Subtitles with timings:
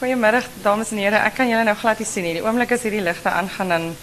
[0.00, 1.24] Goedemiddag, dames en heren.
[1.24, 2.24] Ik kan jullie nou glad zien.
[2.24, 2.32] nie.
[2.32, 3.96] Die oomblik as hierdie ligte aangaan, dan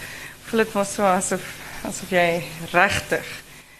[0.45, 1.41] voel het mos so asof
[1.89, 3.25] asof jy regtig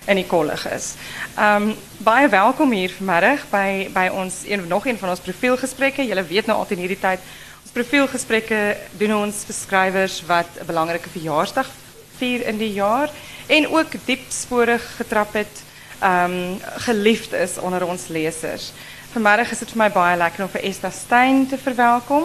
[0.06, 0.96] in die kollig is.
[1.38, 6.08] Um baie welkom hier vanmiddag by by ons een nog een van ons profielgesprekke.
[6.08, 7.22] Julle weet nou altyd in hierdie tyd
[7.62, 8.64] ons profielgesprekke
[8.98, 11.70] doen ons skrywers wat 'n belangrike verjaarsdag
[12.18, 13.14] vier in die jaar
[13.46, 15.64] en ook diepsporig getrap het
[16.02, 16.58] um
[16.90, 18.74] geliefd is onder ons lesers.
[19.12, 22.24] Vanmiddag is het voor mij baie lekker om Esther Stein te verwelkom.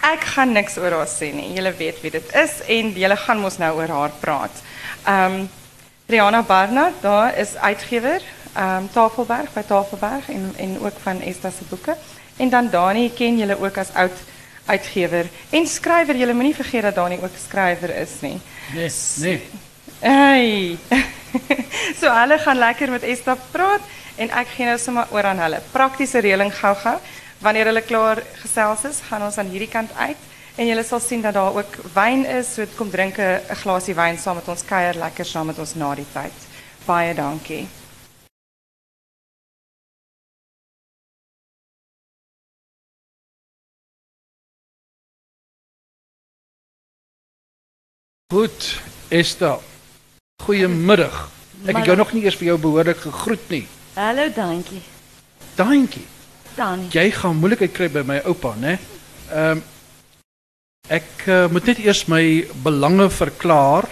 [0.00, 1.52] Ek gaan niks oor haar sê nie.
[1.54, 4.62] Julle wie dit is en julle gaan mos nou oor haar praat.
[5.04, 5.48] Ehm um,
[6.46, 8.22] Barnard, daar is uitgewer,
[8.52, 11.96] ehm Tafelberg by Tafelberg en en ook van Esther se.
[12.36, 14.18] En dan Dani ken julle ook as oud
[14.66, 16.16] uitgewer en skrywer.
[16.16, 18.40] Julle moenie vergeet dat Dani ook skrywer is nie.
[18.74, 19.42] Nee, nee.
[20.06, 20.78] Hey.
[22.00, 23.82] so hulle gaan lekker met Esther praat
[24.22, 25.58] en ek gee nou sommer oor aan hulle.
[25.72, 26.94] Praktiese reëling gou-gou.
[27.42, 30.22] Wanneer hulle klaar gesels is, gaan ons aan hierdie kant uit
[30.56, 32.54] en julle sal sien dat daar ook wyn is.
[32.54, 35.94] So kom drink 'n glasie wyn saam met ons kuier lekker saam met ons na
[35.94, 36.38] die tyd.
[36.86, 37.66] Baie dankie.
[48.30, 49.75] Goed, Esther.
[50.42, 51.30] Goedemiddag.
[51.62, 53.66] Ik heb jou nog niet eens voor jou behoorlijk gegroet nie.
[53.92, 54.82] Hallo Daantjie.
[55.54, 56.06] Daantjie.
[56.54, 56.86] Dani.
[56.90, 58.78] Jy gaan moeilikheid kry by my oupa, né?
[59.28, 59.60] Ehm
[60.86, 63.88] ek uh, moet net eers my belange verklaar.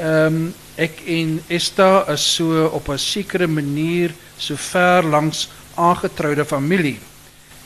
[0.00, 7.00] Ehm ek en Esther is so op 'n sekere manier so ver langs aangetroude familie.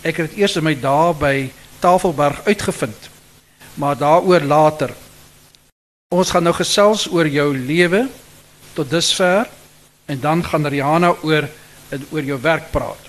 [0.02, 3.10] Ek het dit eers in my dae by Tafelberg uitgevind.
[3.74, 4.90] Maar daaroor later.
[6.14, 8.04] Ons gaan nou gesels oor jou lewe
[8.76, 9.48] tot dusver
[10.06, 11.48] en dan gaan Rihanna oor
[12.14, 13.02] oor jou werk praat.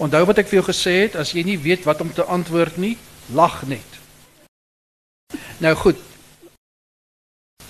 [0.00, 2.76] Onthou wat ek vir jou gesê het, as jy nie weet wat om te antwoord
[2.80, 2.96] nie,
[3.36, 3.84] lag net.
[5.60, 6.00] Nou goed.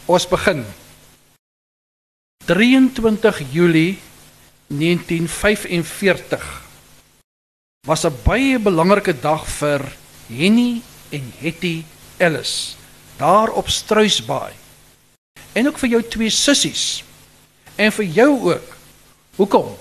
[0.06, 0.62] Ons begin.
[2.46, 3.98] 23 Julie
[4.70, 6.62] 1945
[7.86, 9.82] was 'n baie belangrike dag vir
[10.30, 11.82] Henny en Hetty
[12.18, 12.78] Ellis
[13.18, 14.52] daar op Struisbaai.
[15.52, 17.04] En ook vir jou twee sissies.
[17.74, 18.76] En vir jou ook.
[19.36, 19.74] Hoekom?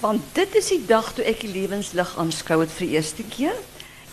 [0.00, 3.56] Want dit is die dag toe ek die lewenslig aanskou het vir die eerste keer.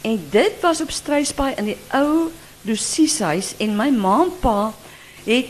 [0.01, 2.31] En dit was op Struisbaai in die ou
[2.67, 4.73] Lucies huis en my ma en pa
[5.25, 5.49] het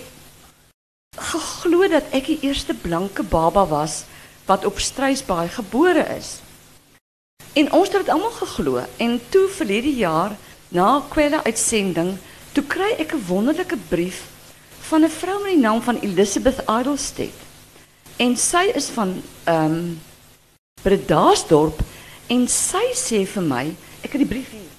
[1.18, 4.04] geglo dat ek die eerste blanke baba was
[4.48, 6.40] wat op Struisbaai gebore is.
[7.54, 10.38] En ons het dit almal geglo en toe verlede jaar
[10.72, 12.16] na kwelle uitsending,
[12.56, 14.28] toe kry ek 'n wonderlike brief
[14.90, 17.38] van 'n vrou met die naam van Elizabeth Idlestead.
[18.18, 20.00] En sy is van ehm um,
[22.28, 24.70] en sy sê vir my, ek het die brief hier.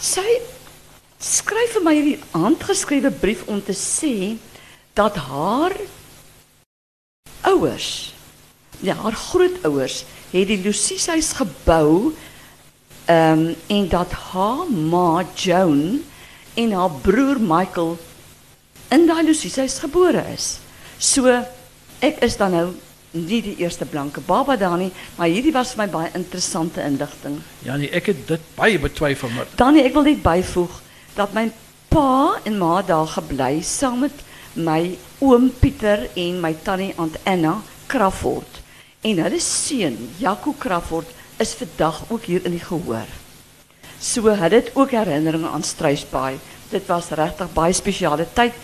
[0.00, 0.40] Sy
[1.18, 4.36] skryf vir my hierdie handgeskrewe brief om te sê
[4.94, 5.74] dat haar
[7.48, 8.14] ouers,
[8.84, 12.12] ja, haar grootouers het die Lucieshuis gebou
[13.08, 16.02] ehm um, en dat haar ma Joan
[16.54, 17.96] en haar broer Michael
[18.92, 20.58] in daai Lucieshuis gebore is.
[20.98, 21.32] So
[22.04, 22.66] ek is dan nou
[23.10, 27.40] nie die eerste blanke baba daar nie, maar hierdie was vir my baie interessante inligting.
[27.64, 29.48] Ja nee, ek het dit baie betwyfel maar.
[29.56, 30.80] Ek wil net byvoeg
[31.16, 31.48] dat my
[31.88, 34.24] pa en ma daar gebly saam met
[34.58, 38.60] my oom Pieter en my tannie Aunt Anna Crawford.
[39.00, 41.08] En hulle seun, Jaco Crawford,
[41.38, 43.06] is vandag ook hier in die gehoor.
[43.98, 46.38] So het dit ook herinneringe aan Struisbaai.
[46.70, 48.54] Dit was regtig baie spesiale tyd.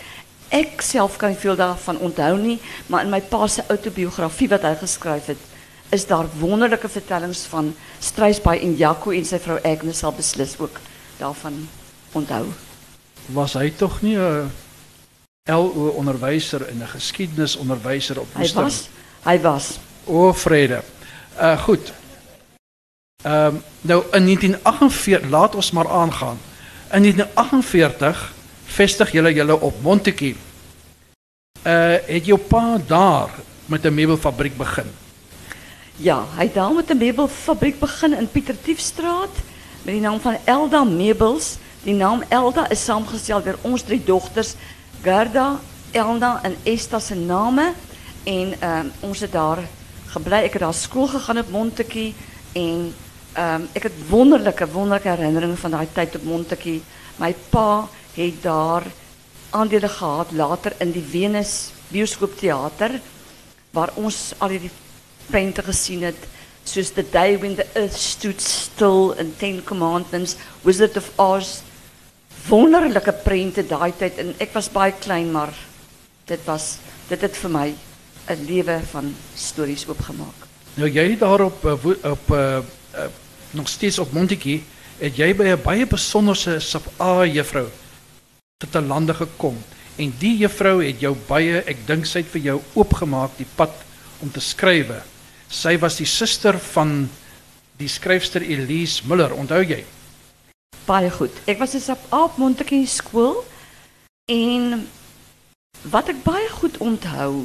[0.55, 4.75] Ek self kan veel daarvan onthou nie, maar in my pa se autobiografie wat hy
[4.83, 5.41] geskryf het,
[5.95, 7.73] is daar wonderlike vertellings van
[8.03, 10.79] Struisbaai en Jaco en sy vrou Agnes sal beslis ook
[11.19, 11.65] daarvan
[12.13, 12.45] onthou.
[13.35, 14.51] Was hy tog nie 'n
[15.51, 18.63] LO onderwyser en 'n geskiedenisonderwyser op Hy Woestyn?
[18.63, 18.89] was
[19.23, 20.83] hy was O vrede.
[21.37, 21.93] Uh goed.
[23.23, 26.39] Ehm nou in 1948 laat ons maar aangaan.
[26.93, 28.33] In 1948
[28.65, 30.37] vestig julle julle op Montetjie.
[31.63, 33.31] Uh het jou pa daar
[33.67, 34.91] met 'n meubelfabriek begin.
[35.97, 39.35] Ja, hy het daar met 'n meubelfabriek begin in Pietertiefstraat
[39.83, 41.57] met die naam van Elda Meubels.
[41.83, 44.55] Die naam Elda is saamgestel deur ons drie dogters,
[45.05, 45.61] Gerda,
[45.93, 47.73] Elda en Esta se name
[48.25, 49.61] en ehm ons het daar
[50.15, 50.39] gebly.
[50.47, 52.15] Ek het daar skool gegaan op Montetjie
[52.57, 52.95] en
[53.37, 56.81] ehm ek het wonderlike wonderlike herinneringe van daai tyd op Montetjie.
[57.21, 58.87] My pa het daar
[59.51, 62.97] aandele gehad later in die Venus Bioskoopteater
[63.77, 64.71] waar ons al die
[65.27, 66.27] prente gesien het
[66.65, 71.61] soos The Day When the Earth Stood Still and Ten Commandments, Wizard of Oz.
[72.49, 75.53] Wonderlike prente daai en ek was baie klein maar
[76.29, 77.69] dit was dit het vir my
[78.29, 80.49] 'n lewe van stories oopgemaak.
[80.77, 82.59] Nou jy het daar op uh, wo- op uh,
[82.95, 83.07] uh,
[83.51, 84.63] nog steeds op Montetjie
[84.99, 87.69] het jy by 'n baie besonderse sap A juffrou
[88.59, 89.57] tot 'n lande gekom
[89.97, 93.73] en die juffrou het jou baie ek dink sy het jou oopgemaak die pad
[94.21, 95.03] om te skrywe.
[95.49, 97.09] Sy was die suster van
[97.79, 99.85] die skryfster Elise Miller, onthou jy?
[100.85, 101.33] Baie goed.
[101.49, 102.39] Ek was dus op op
[102.87, 103.45] skool
[104.31, 104.89] en
[105.91, 107.45] wat ek baie goed onthou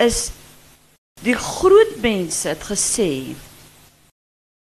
[0.00, 0.30] is
[1.24, 3.34] die groot mense het gesê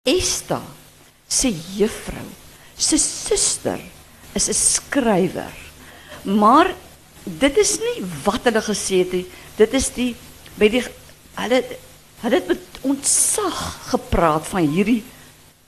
[0.05, 0.61] Esta
[1.29, 2.25] se juffrou,
[2.75, 3.79] se suster
[4.33, 5.53] is 'n skrywer.
[6.23, 6.73] Maar
[7.23, 9.25] dit is nie wat hulle gesê het nie.
[9.55, 10.15] Dit is die
[10.57, 10.83] by die
[11.35, 11.63] hulle
[12.21, 13.59] hulle het met ontzag
[13.89, 15.03] gepraat van hierdie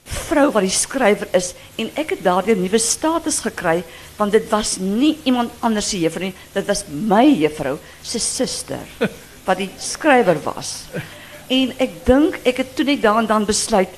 [0.04, 3.82] vrou wat die skrywer is en ek het daardeur nuwe status gekry
[4.18, 8.84] want dit was nie iemand anders se juffrou nie dit was my juffrou se suster
[9.46, 10.86] wat die skrywer was.
[11.52, 13.92] En ek dink ek het toe net daan dan besluit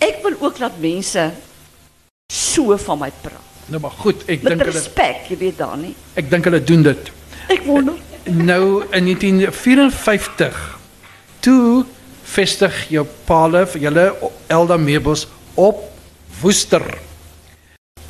[0.00, 1.26] ek wil ook laat mense
[2.32, 3.44] so van my praat.
[3.72, 5.94] Nou maar goed, ek met dink hulle respek jy weet dan nie.
[6.16, 7.12] Ek dink hulle doen dit.
[7.52, 7.98] ek wonder.
[8.26, 10.56] Nou in 1954
[11.44, 11.84] toe
[12.26, 14.06] vestig jou paal vir julle
[14.50, 15.26] Elda Meubels
[15.56, 15.82] op
[16.40, 16.84] Woester.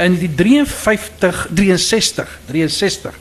[0.02, 3.14] In die 53 63 63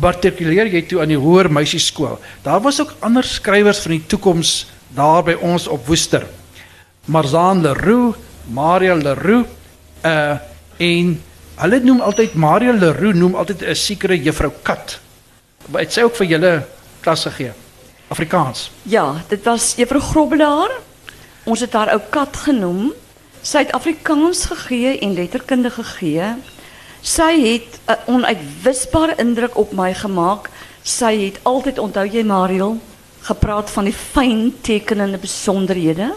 [0.00, 2.18] matrikuleer jy toe aan die hoër meisieskool.
[2.42, 6.26] Daar was ook ander skrywers van die toekoms daar by ons op Woester.
[7.06, 8.16] Marzaan Leroux,
[8.50, 9.46] Maria Leroux
[10.04, 10.36] uh
[10.76, 11.14] en
[11.56, 14.98] hulle noem altyd Maria Leroux noem altyd 'n sekere juffrou Kat.
[15.70, 16.66] Maar het sy ook vir julle
[17.00, 17.52] klas gegee?
[18.08, 18.70] Afrikaans.
[18.82, 20.70] Ja, dit was juffrou Grobbelaar.
[21.44, 22.92] Ons het haar ou kat genoem.
[23.46, 26.34] Sy het Afrikaans gegee en letterkunde gegee.
[27.00, 30.50] Sy het 'n onuitwisbare indruk op my gemaak.
[30.82, 32.80] Sy het altyd, onthou jy Mariel,
[33.20, 36.14] gepraat van die fyn tekenende besonderhede.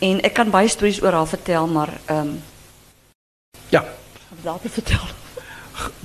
[0.00, 2.42] En ek kan baie stories oor haar vertel, maar ehm um,
[3.68, 3.84] Ja.
[4.28, 5.06] we later vertel.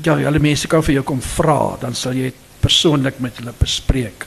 [0.02, 3.54] Ja, julle mense kan vir jou kom vra, dan sal jy dit persoonlik met hulle
[3.58, 4.26] bespreek.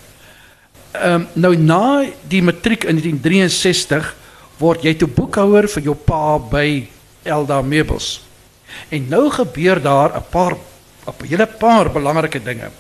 [0.93, 4.15] Ehm um, nou na die matriek in 1963
[4.61, 6.87] word jy toe boekhouer vir jou pa by
[7.25, 8.21] Elda Meubels.
[8.93, 10.55] En nou gebeur daar 'n paar
[11.05, 12.71] op 'n hele paar belangrike dinge.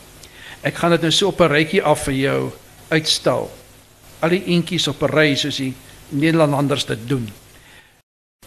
[0.62, 2.52] Ek gaan dit nou so op 'n rytjie af vir jou
[2.88, 3.50] uitstel.
[4.20, 5.74] Al die eentjies op 'n ry soos die
[6.08, 7.32] Nederlanders dit doen.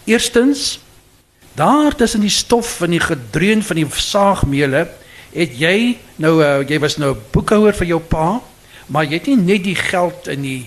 [0.05, 0.79] Eerstens
[1.53, 4.87] Daar tussen die stof en die gedreun van die saagmeule
[5.33, 8.39] het jy nou uh, jy was nou boekhouer vir jou pa,
[8.89, 10.61] maar jy het nie net die geld in die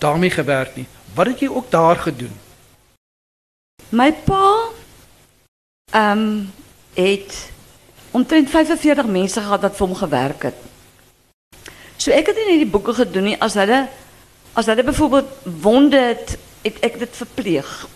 [0.00, 0.86] daarmee gewerk nie.
[1.14, 2.32] Wat het jy ook daar gedoen?
[3.88, 4.70] My pa
[5.92, 6.52] ehm um,
[6.94, 7.50] het
[8.10, 10.56] omtrent 45 mense gehad wat vir hom gewerk het.
[11.96, 13.86] So ek het net die boeke gedoen nie as hulle
[14.52, 15.28] as hulle byvoorbeeld
[15.62, 17.88] wonde het, het verpleeg.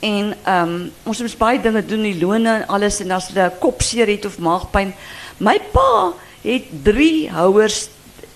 [0.00, 4.08] En ehm um, ons moes baie doen, die lone en alles en hulle 'n kopseer
[4.08, 4.94] het of maagpyn.
[5.38, 6.12] My pa
[6.42, 7.88] het drie houers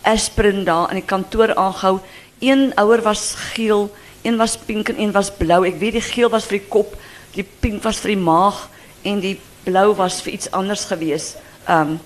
[0.03, 2.01] aspirin daar in die kantoor aangehou.
[2.39, 3.91] Een houer was geel,
[4.25, 5.63] een was pink en een was blou.
[5.69, 6.97] Ek weet die geel was vir die kop,
[7.37, 8.67] die pink was vir die maag
[9.05, 11.35] en die blou was vir iets anders gewees.
[11.69, 12.03] Ehm um,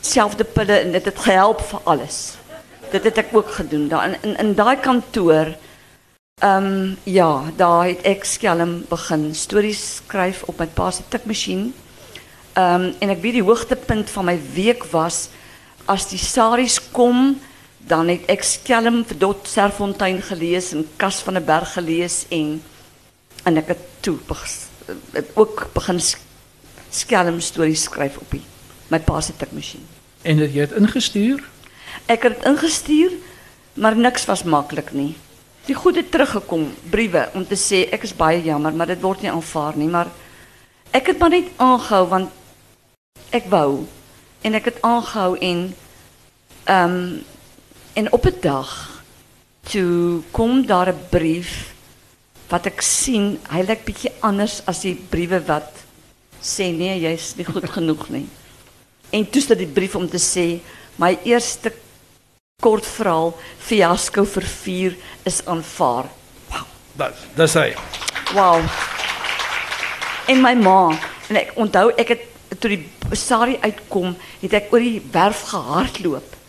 [0.00, 2.38] selfde pille en dit het gehelp vir alles.
[2.90, 5.52] Dit het ek ook gedoen daar in in, kantoor.
[6.42, 11.74] Um, ja, daar het ek skelm begin stories skryf op my pa se tikmasjien.
[12.52, 15.28] Ehm um, en ek weet die hoogtepunt van my week was
[15.84, 17.40] as die saries kom,
[17.86, 22.62] dan het ek skelm Dot Serfontein gelees en Kas van der Berg gelees en
[23.44, 24.68] en ek het toe beg-
[25.12, 26.20] het ook begin sk-
[26.90, 28.42] skelm stories skryf op die
[28.90, 29.86] my pa se tikmasjien.
[30.22, 31.42] En het jy dit ingestuur?
[32.06, 33.12] Ek het dit ingestuur,
[33.74, 35.14] maar niks was maklik nie.
[35.66, 39.22] Die goed het teruggekom, briewe om te sê ek is baie jammer, maar dit word
[39.22, 40.08] nie aanvaar nie, maar
[40.90, 42.30] ek het maar net aangehou want
[43.30, 43.86] ek wou
[44.42, 45.74] en ek het aangehou en
[46.64, 47.20] ehm um,
[47.92, 48.70] en op 'n dag
[49.60, 51.74] toe kom daar 'n brief
[52.48, 55.70] wat ek sien, hy lyk bietjie anders as die briewe wat
[56.42, 58.26] sê nee, jy's nie goed genoeg nie.
[59.10, 60.60] En toe sit die brief om te sê
[60.96, 61.72] my eerste
[62.62, 66.08] kort verhaal fiasco vir 4 is aanvaar.
[66.96, 67.70] Dat dis hy.
[68.34, 68.64] Wow.
[70.28, 70.98] En my ma
[71.30, 72.26] en ek onthou ek het
[72.58, 76.39] toe die sari uitkom, het ek oor die werf gehardloop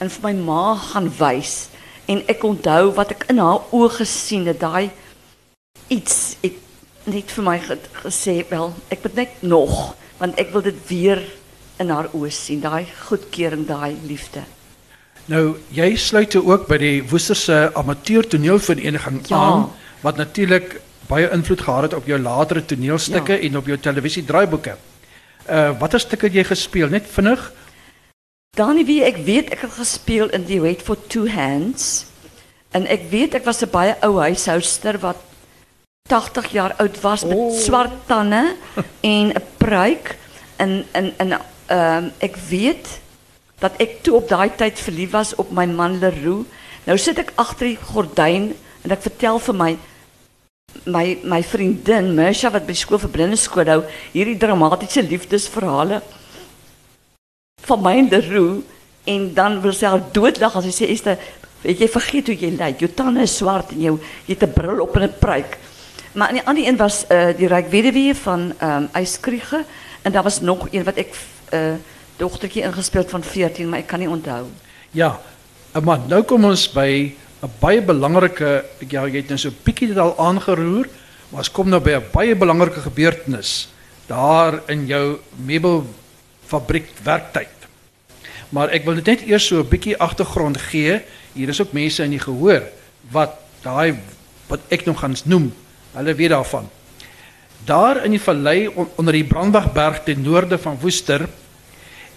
[0.00, 1.68] en vir my ma gaan wys
[2.10, 4.90] en ek onthou wat ek in haar oë gesien het, daai
[5.92, 6.56] iets het
[7.10, 11.22] net vir my ge gesê wel, ek moet net nog want ek wil dit weer
[11.80, 14.42] in haar oë sien, daai goedkeuring, daai liefde.
[15.32, 19.36] Nou, jy sluit ook by die Woesterse amateur toneelvereniging Ja.
[19.36, 19.70] aan
[20.02, 23.48] wat natuurlik baie invloed gehad het op jou latere toneelstukke Ja.
[23.48, 24.76] en op jou televisiedraaiboeke.
[25.48, 26.88] Uh watter stukke het jy gespeel?
[26.88, 27.52] Net vinnig.
[28.58, 32.06] Dani, wie ek weet ek het gespeel in die Wait for Two Hands.
[32.74, 35.22] En ek weet ek was 'n baie ou huishouster wat
[36.10, 37.54] 80 jaar oud was met Oh.
[37.54, 38.56] swart tande
[39.00, 40.18] en 'n pruik
[40.56, 41.38] en en en
[41.68, 43.00] ehm ek weet
[43.60, 46.44] dat ek toe op daai tyd verlief was op my man Leroux.
[46.86, 49.78] Nou sit ek agter die gordyn en ek vertel vir my
[50.86, 56.02] my my vriendin Mersha wat by skool vir blindes skool hou hierdie dramatiese liefdesverhale
[57.70, 58.62] van my en Leroux
[59.04, 61.18] en dan wil sy haar doodlag as sy sê Esther,
[61.62, 62.82] weet jy vergeet hoe jy lyk.
[62.82, 63.96] Jou tande is swart en jou
[64.26, 65.58] jy het 'n bril op en 'n pruik.
[66.12, 69.64] Maar die ander een was uh, die ryk weduwee van ehm um, Eyskriege
[70.02, 71.06] en daar was nog een wat 'n
[71.54, 71.74] uh,
[72.16, 74.46] dogtertjie ingespeel het van 14, maar ek kan nie onthou.
[74.90, 75.20] Ja.
[75.82, 79.88] Maar nou kom ons by 'n baie belangrike ja, jy het nou so 'n bietjie
[79.88, 80.88] dit al aangeroer,
[81.28, 83.68] maar ons kom nou by 'n baie belangrike gebeurtenis
[84.06, 87.59] daar in jou meubelfabriek werktyd.
[88.50, 91.00] Maar ek wil net eers so 'n bietjie agtergrond gee.
[91.32, 92.62] Hier is ook mense in die gehoor
[93.10, 93.98] wat daai
[94.48, 95.52] wat ek nog gaan noem.
[95.92, 96.68] Hulle weet daarvan.
[97.64, 101.28] Daar in die vallei on, onder die Brandwegberg ten noorde van Woester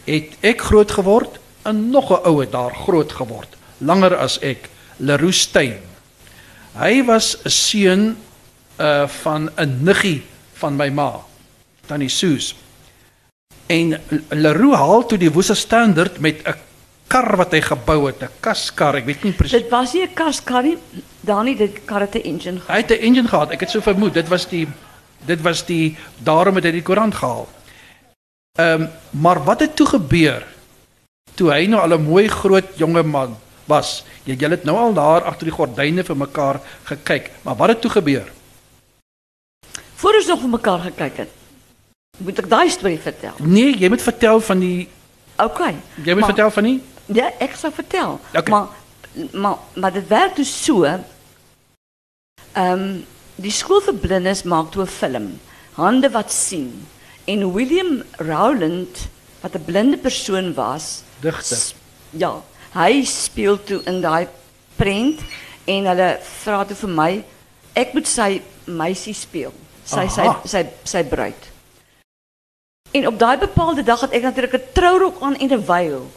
[0.05, 5.39] het ek groot geword en nog 'n oue daar groot geword, langer as ek, Leroux
[5.39, 5.79] Steyn.
[6.73, 8.17] Hy was 'n seun
[8.79, 10.23] uh van 'n niggie
[10.53, 11.21] van my ma,
[11.85, 12.55] Tannie Soos.
[13.67, 16.55] En Leroux haal toe die Woester Standard met 'n
[17.07, 19.61] kar wat hy gebou het, 'n kaskar, ek weet nie presies.
[19.61, 20.77] Dit was nie 'n kaskarrie,
[21.21, 22.61] Dani, dit karate engine.
[22.67, 23.51] Hy het 'n engine gehad.
[23.51, 24.67] Ek het so vermoed dit was die
[25.25, 27.47] dit was die daarom het hy die koerant gehaal.
[28.59, 30.43] Ehm um, maar wat het toe gebeur?
[31.35, 34.03] Toe hy nou al 'n mooi groot jonge man was.
[34.23, 37.81] Jy julle het nou al daar agter die gordyne vir mekaar gekyk, maar wat het
[37.81, 38.31] toe gebeur?
[39.95, 41.42] Voor ons nog vir mekaar gekyk het.
[42.21, 43.33] Moet ek daai storie vertel?
[43.41, 44.87] Nee, jy moet vertel van die
[45.41, 45.59] OK.
[46.05, 46.81] jy moet maar- vertel van die
[47.13, 48.19] Ja, ek sal vertel.
[48.33, 48.49] Oké.
[48.49, 48.67] Maar
[49.33, 50.83] maar maar dit werk dus so.
[52.53, 53.01] Ehm
[53.35, 55.39] die skool vir blindes maak toe 'n film,
[55.73, 56.85] Hande wat sien.
[57.25, 59.07] En William Rowland
[59.41, 61.57] wat 'n blinde persoon was, digter.
[61.57, 61.73] s-
[62.11, 62.41] ja,
[62.73, 64.27] hy speel toe in daai
[64.75, 65.19] prent
[65.65, 67.23] en hulle vra toe vir my
[67.75, 69.53] ek moet sy meisie speel.
[69.83, 70.41] Sy sy Aha.
[70.45, 71.51] sy sy bruid.
[72.93, 76.11] En op daai bepaalde dag het ek natuurlik 'n trourok aan en 'n wyl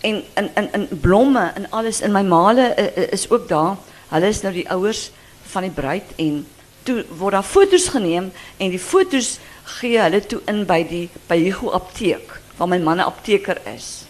[0.00, 3.76] en in in blomme en alles in my maale uh, is ook daar.
[4.08, 5.10] Hulle is nou die ouers
[5.42, 6.46] van die bruid en
[6.82, 9.38] toe word daar foto's geneem en die foto's
[9.78, 14.04] gee hulle toe in by die by Hugo apteek waar my man 'n apteker is.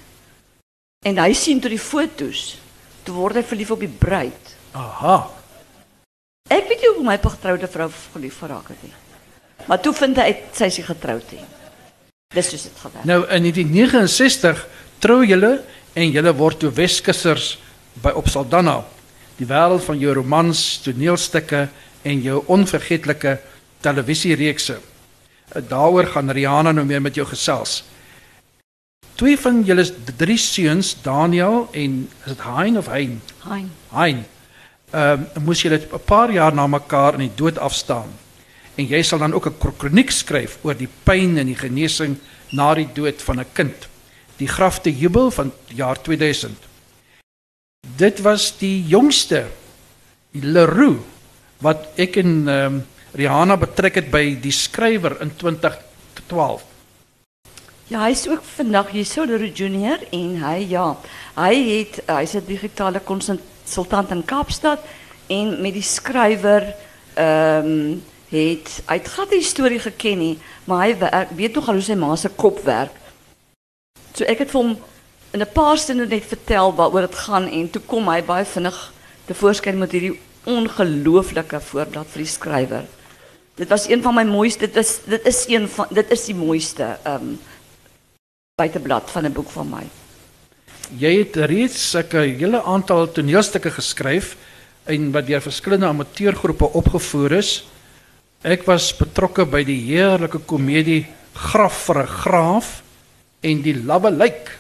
[1.07, 2.57] En hy sien toe die foto's.
[3.03, 4.57] Toe word hy verlief op die bruid.
[4.73, 5.31] Aha.
[6.49, 8.93] Ek weet nie hoe my getroude vrou verlief geraak het nie.
[9.67, 11.45] Maar toe vind hy uit sy is nie getroud nie.
[12.28, 13.04] Dis soos dit gewerk.
[13.08, 14.66] Nou in 1969
[15.00, 15.62] trou julle
[15.97, 17.54] en julle word toe Weskissers
[18.04, 18.82] by op Saldanha.
[19.38, 21.62] Die wêreld van jou romans, toneelstukke
[22.04, 23.38] en jou onvergeetlike
[23.80, 24.76] televisiereekse.
[25.73, 27.80] Daaroor gaan Rihanna nou meer met jou gesels.
[29.16, 29.88] Twee van julle
[30.20, 33.23] drie seuns, Daniel en is dit Hein of Hein?
[33.49, 33.73] Hein.
[33.94, 34.25] Hein.
[34.92, 38.12] Ehm um, moes julle 'n paar jaar na mekaar in die dood afstaan.
[38.78, 42.16] En jy sal dan ook 'n kro- kroniek skryf oor die pyn en die genesing
[42.52, 43.88] na die dood van 'n kind.
[44.37, 46.56] Die grafte jubel van jaar 2000.
[47.97, 49.47] Dit was die jongste
[50.32, 51.02] Leroux
[51.61, 56.62] wat ek en ehm um, Rihanna betrek het by die skrywer in 2012.
[57.88, 60.97] Ja, hy is ook vandag hier so Leroux Junior en hy ja,
[61.35, 64.78] hy het hy's 'n digitale konsultant in Kaapstad
[65.26, 66.75] en met die skrywer
[67.14, 71.80] ehm um, het hy het die storie geken nie, maar hy werk, weet nog al
[71.80, 72.92] hoe sy ma se kop werk.
[74.14, 74.76] So ek het vir
[75.32, 78.92] in 'n paar sinne net vertel waaroor dit gaan en toe kom hy baie vinnig
[79.26, 82.85] te voorskyn met hierdie ongelooflike voorblad vir die skrywer.
[83.56, 86.35] Dit was een van my mooiste dit is dit is een van dit is die
[86.35, 87.38] mooiste ehm um,
[88.58, 89.85] buiteblad van 'n boek van my.
[90.99, 94.37] Jy het reeds 'n hele aantal toneelstukke geskryf
[94.85, 97.68] en wat deur verskillende amateurgroepe opgevoer is.
[98.47, 102.83] Ek was betrokke by die heerlike komedie Graf vir 'n Graaf
[103.42, 104.59] en die Labbe Lyk.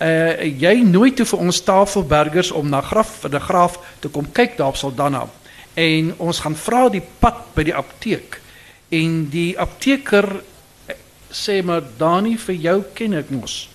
[0.00, 4.32] Uh jy nooi toe vir ons Tafelbergers om na Graf vir 'n Graaf te kom
[4.32, 5.28] kyk daar op Saldanha.
[5.76, 8.40] En ons gaan vra die pad by die apteek.
[8.88, 10.42] En die apteker
[10.86, 10.94] eh,
[11.30, 13.68] sê maar Dani vir jou ken ek mos.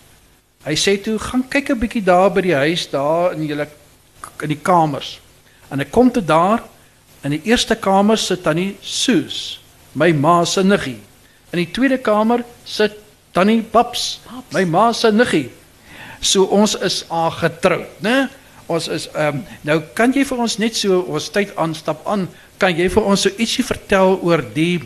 [0.65, 3.67] Hy sê toe gaan kyk 'n bietjie daar by die huis daar in julle
[4.41, 5.21] in die kamers.
[5.69, 6.63] En ek kom toe daar
[7.25, 9.59] in die eerste kamer sit tannie Soos,
[9.97, 10.99] my ma se niggie.
[11.51, 12.99] In die tweede kamer sit
[13.33, 14.19] tannie Paps,
[14.53, 15.49] my ma se niggie.
[16.21, 18.27] So ons is aangetroud, né?
[18.69, 22.27] Ons is ehm um, nou kan jy vir ons net so ons tyd aanstap aan,
[22.61, 24.79] kan jy vir ons so ietsie vertel oor die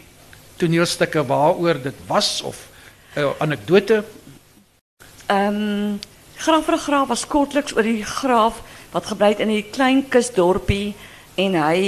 [0.59, 2.67] toneelstukke waaroor dit was of
[3.15, 4.03] 'n uh, anekdote?
[5.27, 5.99] Ehm um,
[6.39, 10.95] Graaf vir Graaf was kortliks oor die graaf wat gebly het in 'n klein kusdorpie
[11.39, 11.81] en hy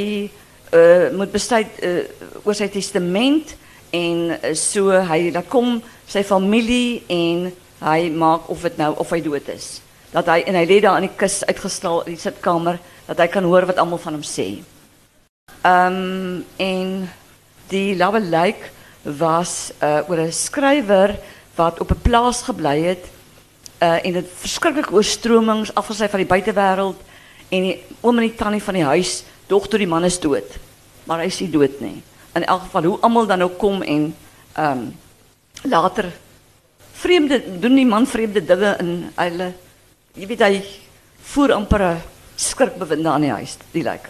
[0.72, 2.03] uh moet besluit uh
[2.46, 3.55] oor sy testament
[3.91, 5.81] en uh, so hy dan kom
[6.12, 9.81] familie en hy maak of dit nou of hy dood is.
[10.12, 13.27] Dat hy en hy lê daar in die kus uitgestal in die sitkamer dat hy
[13.31, 14.62] kan hoor wat almal van hom sê.
[15.63, 17.10] Ehm en
[17.72, 18.70] die Lawe Lyk
[19.03, 21.15] was uh oor 'n skrywer
[21.55, 23.05] wat op 'n plaas gebly het
[23.81, 27.00] uh en dit verskriklik oorstromings afgesy van die buitewêreld
[27.50, 30.58] en die oom en die tannie van die huis dog toe die man is dood.
[31.05, 31.98] Maar hy is nie dood nie.
[32.39, 34.12] In elk geval hoe almal dan nou kom en
[34.55, 34.91] ehm um,
[35.62, 36.08] later
[36.98, 39.51] vreemde doen die man vreemde dinge in hulle
[40.17, 40.55] jy weet hy
[41.34, 42.01] voer amper 'n
[42.36, 44.10] skrikbewinde aan die huis, die lyk.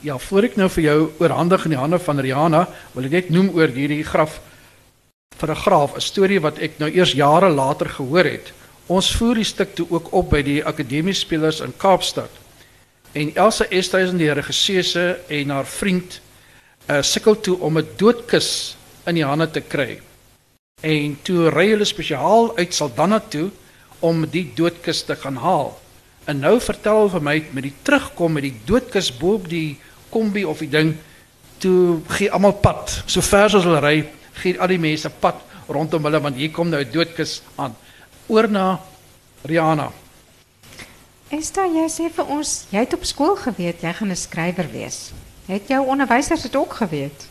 [0.00, 3.30] Ja, voor ek nou vir jou oorhandig in die hande van Rihanna, wil ek net
[3.30, 4.40] noem oor hierdie graf
[5.38, 8.52] vir 'n graaf, 'n storie wat ek nou eers jare later gehoor het.
[8.88, 12.30] Ons voer die stuk toe ook op by die Akademie Spelers in Kaapstad.
[13.16, 16.18] En Elsa Esthuizen die regisseuse en haar vriend
[16.90, 18.76] uh, sukkel toe om 'n doodkus
[19.08, 20.00] in die hande te kry.
[20.84, 23.48] En toe ry hulle spesiaal uit Saldanha toe
[24.04, 25.72] om die doodkus te gaan haal.
[26.28, 29.78] En nou vertel hulle vir my met die terugkom met die doodkus bo op die
[30.12, 30.96] kombi of die ding
[31.58, 33.02] toe gee almal pad.
[33.06, 34.04] So ver as hulle ry,
[34.42, 35.40] gee al die mense pad
[35.72, 37.72] rondom hulle want hier kom nou 'n doodkus aan.
[38.28, 38.80] Oor na
[39.42, 40.05] Rihanna.
[41.34, 45.10] Esther, jy sê vir ons, jy het op skool geweet jy gaan 'n skrywer wees.
[45.46, 47.26] Het jou onderwysers dit ook geweet?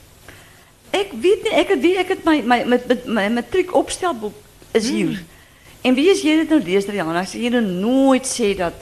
[0.92, 4.36] Ek weet nie, ek het wie ek het my my met met my matriek opstelboek
[4.72, 5.10] is hier.
[5.10, 5.28] Mm.
[5.82, 7.24] En wie is jy dit nou lees Rihanna?
[7.24, 8.74] Sê jy nou nooit sê dat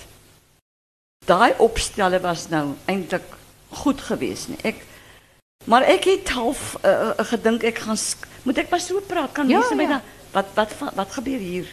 [1.26, 3.26] daai opstelle was nou eintlik
[3.70, 4.58] goed geweest nie.
[4.64, 4.76] Ek
[5.66, 7.98] maar ek het half uh, gedink ek gaan
[8.44, 9.90] moet ek maar so praat kan Ja, mense my ja.
[9.90, 11.68] dan wat wat wat, wat gebeur hier?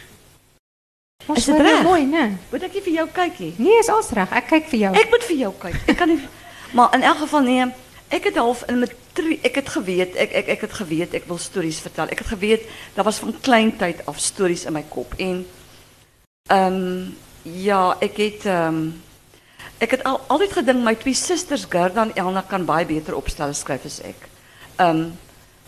[1.35, 1.83] Is dit reg?
[1.83, 2.37] mooi, né?
[2.51, 3.53] Moet ek nie vir jou kyk nie?
[3.57, 4.31] Nee, is alles reg.
[4.35, 4.91] Ek kyk vir jou.
[4.99, 5.77] Ek moet vir jou kyk.
[5.87, 6.19] Ek kan nie
[6.75, 7.67] maar in elk geval nee,
[8.11, 11.39] ek het half in matriek ek het geweet, ek ek ek het geweet ek wil
[11.39, 12.11] stories vertel.
[12.11, 15.45] Ek het geweet daar was van klein tyd af stories in my kop en
[16.51, 17.11] ehm
[17.43, 18.91] ja, ek het ehm
[19.81, 23.53] ek het al altyd gedink my twee susters Gerda en Elna kan baie beter opstelle
[23.57, 24.29] skryf as ek.
[24.77, 25.11] Ehm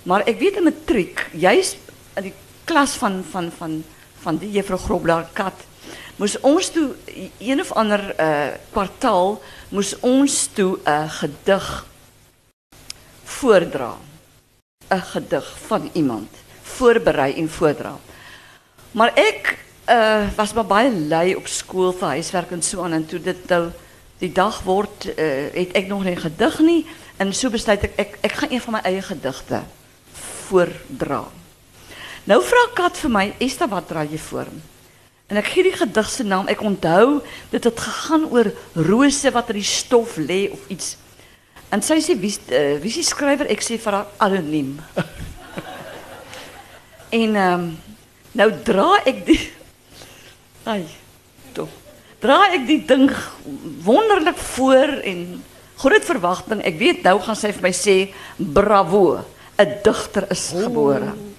[0.04, 1.78] maar ek weet in matriek, jy's
[2.20, 2.36] in die
[2.68, 3.84] klas van van van
[4.24, 5.68] van die juffrou Grobler kat
[6.18, 6.94] moes ons toe
[7.42, 9.40] een of ander uh kwartaal
[9.74, 11.86] moes ons toe 'n gedig
[13.24, 13.98] voordra.
[14.90, 16.30] 'n Gedig van iemand
[16.62, 17.98] voorberei en voordra.
[18.92, 19.58] Maar ek
[19.90, 23.48] uh was maar baie lui op skool vir huiswerk en so aan en toe dit
[23.50, 23.72] nou
[24.18, 26.86] die dag word uh het ek nog nie gedig nie
[27.18, 29.64] en so besluit ek ek gaan een van my eie gedigte
[30.48, 31.43] voordra.
[32.30, 34.48] Nou vra Kat vir my, "Esta, wat dra jy voor?"
[35.28, 36.48] En ek gee die gedig se naam.
[36.48, 40.98] Ek onthou dit het gegaan oor rose wat in die stof lê of iets.
[41.74, 43.50] En sy sê wie uh, wie is die skrywer?
[43.50, 44.76] Ek sê vir haar anoniem.
[47.22, 47.72] en ehm um,
[48.34, 49.40] nou dra ek die
[50.74, 50.86] Ai.
[51.54, 51.68] Toe.
[52.22, 53.10] Dra ek die ding
[53.84, 55.44] wonderlik voor en
[55.82, 56.62] groot verwagting.
[56.64, 57.98] Ek weet nou gaan sy vir my sê
[58.38, 59.26] bravo,
[59.58, 61.12] 'n digter is gebore.
[61.12, 61.33] Oh.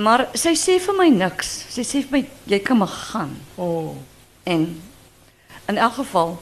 [0.00, 1.50] Maar sy sê vir my niks.
[1.74, 3.34] Sy sê vir my jy kan maar gaan.
[3.56, 3.98] O, oh,
[4.44, 4.82] En
[5.66, 6.38] in elk geval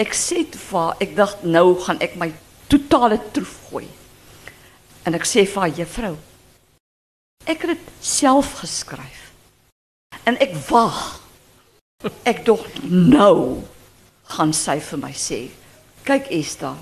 [0.00, 2.30] ek sê te vir haar, ek dink nou gaan ek my
[2.70, 3.86] totale troef gooi.
[5.06, 6.14] En ek sê vir haar juffrou,
[7.44, 9.32] ek het dit self geskryf.
[10.28, 11.02] En ek wag.
[12.26, 13.62] Ek dog nou
[14.32, 15.44] gaan sy vir my sê,
[16.06, 16.72] kyk Esta,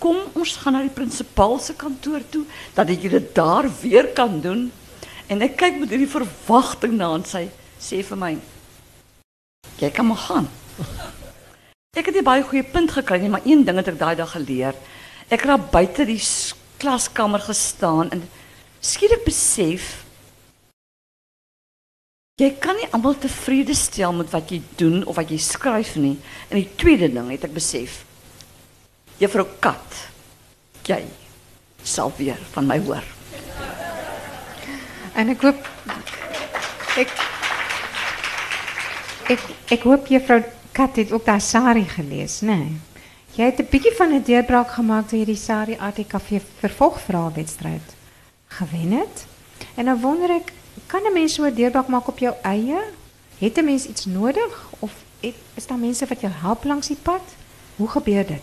[0.00, 4.38] kom ons gaan na die prinsipaal se kantoor toe dat jy dit daar weer kan
[4.40, 4.70] doen.
[5.30, 7.44] En ek kyk met hierdie verwagting na en sy
[7.80, 8.32] sê vir my,
[9.94, 10.48] kan maar gaan.
[11.98, 14.30] Ek het nie baie goeie punt gekry nie, maar een ding het ek daai dag
[14.30, 14.76] geleer.
[15.30, 16.22] ek het daar die
[16.78, 18.22] klaskamer gestaan en
[18.80, 20.04] skielik besef
[22.40, 26.16] jy kan nie almal tevrede stel met wat jy doen of wat jy skryf nie.
[26.48, 28.04] En die tweede ding het ek besef.
[29.20, 29.98] Juffrou Kat,
[30.88, 31.02] jy
[31.82, 33.04] sal weer van my hoor.
[35.20, 35.66] En ek hoop
[37.00, 37.10] ek
[39.34, 39.42] ek
[39.76, 40.40] ek hoop juffrou
[40.72, 42.54] Kat het ook daai Sari gelees, né?
[42.56, 42.78] Nee.
[43.34, 47.86] Jy het 'n bietjie van 'n deurbraak gemaak toe jy die Sari ATKV vervolgvraagwedstryd
[48.46, 49.26] gewen het.
[49.74, 50.52] En nou wonder ek,
[50.86, 52.80] kan 'n mens so 'n deurbraak maak op jou eie?
[53.38, 54.92] Het 'n mens iets nodig of
[55.54, 57.22] is daar mense wat jou help langs die pad?
[57.76, 58.42] Hoe gebeur dit?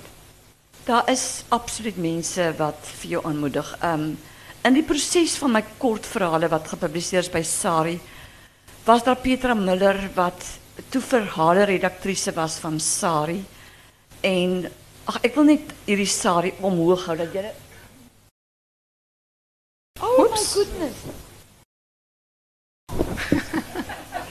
[0.83, 3.77] Daar is absoluut mense wat vir jou aanmoedig.
[3.83, 4.17] Um
[4.67, 7.99] in die proses van my kortverhale wat gepubliseer is by Sari,
[8.87, 10.43] was daar Petra Miller wat
[10.91, 13.39] toe verhale redaktrise was van Sari.
[14.27, 14.67] En
[15.07, 17.45] ag ek wil net hierdie Sari omhoog hou dat jy
[20.03, 20.99] Oh my goodness.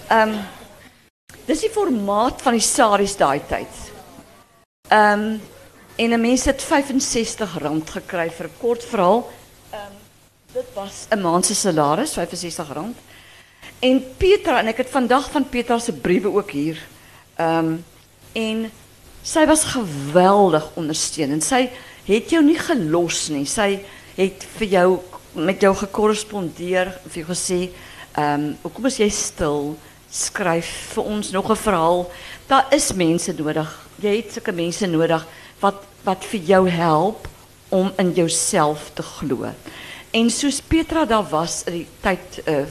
[0.06, 0.38] Ehm um,
[1.46, 3.74] dis die formaat van die saris daai tyd.
[4.90, 5.40] Ehm um,
[5.96, 9.30] en 'n mens het R65 gekry vir 'n kort verhaal.
[9.72, 10.05] Ehm um,
[10.56, 12.94] dit was 'n maand se salaris, R65.
[13.78, 16.86] En Petra en ek het vandag van Petra se briewe ook hier.
[17.40, 17.84] Um,
[18.32, 18.70] en
[19.22, 21.44] sy was geweldig ondersteunend.
[21.44, 21.70] Sy
[22.04, 23.44] het jou nie gelos nie.
[23.44, 23.80] Sy
[24.14, 24.98] het jou
[25.32, 27.70] met jou gekorrespondeer, vir jou gesê,
[28.12, 29.76] ehm um, is jy stil?
[30.10, 32.10] Skryf vir ons nog 'n verhaal.
[32.46, 33.88] Daar is mense nodig.
[34.00, 35.26] Jy het sulke mense nodig
[35.60, 37.28] wat wat vir jou help
[37.68, 39.52] om in jouself te glo.
[40.16, 42.62] En soos Petra daar was in die tyd uh,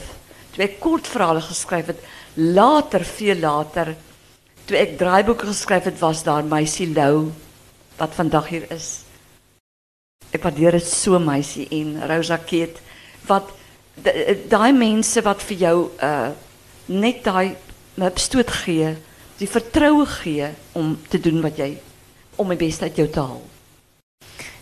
[0.54, 2.00] toe ek kortverhale geskryf het,
[2.34, 3.92] later veel later
[4.66, 7.30] toe ek draaiboeke geskryf het, was daar meisie Lou
[8.00, 8.88] wat vandag hier is.
[10.34, 12.80] Ek waardeer dit so meisie en Rosa Keet
[13.28, 13.52] wat
[14.50, 16.32] daai mense wat vir jou uh
[16.86, 17.56] net daai
[18.22, 18.92] stoot gee,
[19.40, 21.72] die vertroue gee om te doen wat jy
[22.38, 23.42] om die beste uit jou te haal.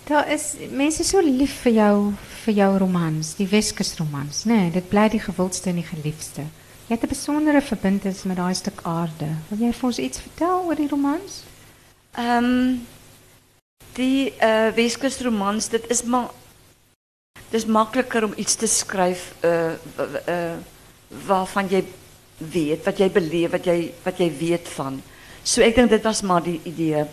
[0.08, 1.96] Daar is mense so lief vir jou
[2.44, 4.58] vir jou romans, die Weskus romans, né?
[4.66, 6.44] Nee, dit bly die gewildste en die geliefdste.
[6.88, 9.28] Jy het 'n besondere verbintenis met daai stuk aarde.
[9.48, 11.42] Wil jy vir ons iets vertel oor die romans?
[12.18, 12.80] Ehm
[13.94, 16.30] die uh Weskus romans, dit is maar
[17.50, 19.72] dis makliker om iets te skryf uh
[20.28, 20.56] uh
[21.26, 21.84] waarvan jy
[22.38, 25.02] weet, wat jy beleef, wat jy wat weet van.
[25.42, 27.04] So ek dink dit was maar die idee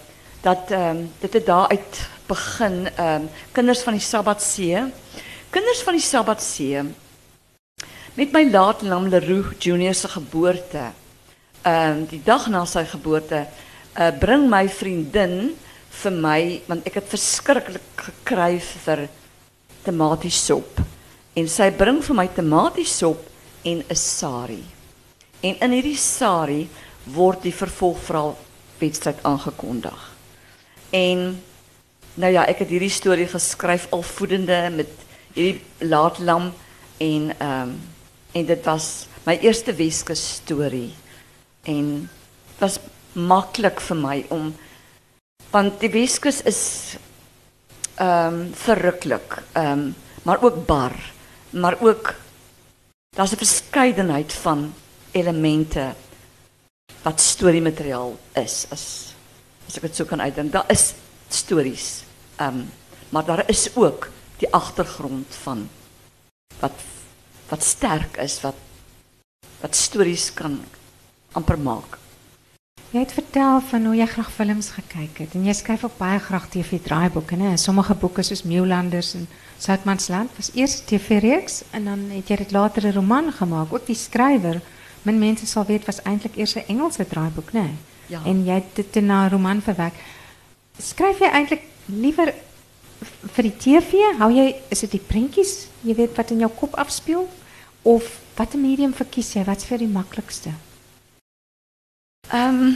[0.41, 4.85] dat ehm dit het daaruit begin um, kinders van die Sabbatsee.
[5.51, 6.83] Kinders van die Sabbatsee
[8.15, 10.91] met my laat Lam Leroux Junior se geboorte.
[11.63, 13.45] Um, die dag na sy geboorte
[13.99, 15.51] uh bring my vriendin
[16.01, 16.39] vir my
[16.69, 19.03] want ek het verskriklik gekry vir
[19.83, 20.79] tomatiesop
[21.35, 23.27] en sy bring vir my tomatiesop
[23.67, 24.63] en 'n sari.
[25.43, 26.69] En in hierdie sari
[27.05, 28.37] word die vervolgverhaal
[28.79, 29.99] wedstryd aangekondig.
[30.91, 31.41] En
[32.19, 34.89] nou ja, ek het hierdie storie geskryf al voedende met
[35.33, 36.51] hierdie laatlam
[37.01, 37.75] en um,
[38.31, 40.91] en dit was my eerste Weskus storie.
[41.67, 42.79] En dit was
[43.13, 44.51] maklik vir my om
[45.51, 46.61] want die Weskus is
[47.99, 49.91] ehm verruklik, ehm
[50.23, 50.93] maar ook bar,
[51.49, 52.13] maar ook
[53.15, 54.73] daar's 'n verskeidenheid van
[55.11, 55.93] elemente
[57.03, 59.13] wat storiemateriaal is as
[59.75, 60.51] ek dit so kan uitdruk.
[60.51, 60.93] Daar is
[61.33, 62.03] stories.
[62.35, 62.69] Ehm um,
[63.11, 65.69] maar daar is ook die agtergrond van
[66.59, 66.71] wat
[67.49, 68.55] wat sterk is wat
[69.59, 70.61] wat stories kan
[71.31, 71.97] amper maak.
[72.91, 76.19] Jy het vertel van hoe jy graag films gekyk het en jy skryf ook baie
[76.19, 77.53] graag TV-draaiboeke, né?
[77.55, 79.27] Sommige boeke soos Meeulanders en
[79.59, 83.73] Soutmansland was eers 'n TV-reeks en dan het jy dit later 'n roman gemaak.
[83.73, 84.61] Ook die skrywer,
[85.01, 87.69] min mense sal weet, was eintlik eers 'n Engelse draaiboek, né?
[88.07, 88.21] Ja.
[88.25, 89.93] En jy het dit na 'n roman verwerk.
[90.81, 92.31] Skryf jy eintlik liewer
[93.35, 94.01] vir die TV?
[94.17, 97.27] Hou jy is dit die prentjies, jy weet wat in jou kop afspeel
[97.85, 99.43] of watter medium verkies jy?
[99.45, 100.55] Wat's vir die maklikste?
[102.31, 102.73] Ehm um,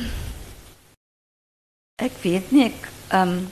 [2.03, 3.45] ek weet nie ek ehm